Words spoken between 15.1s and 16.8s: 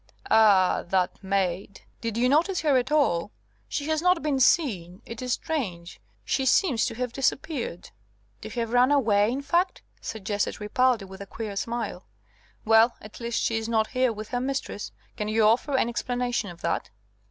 Can you offer any explanation of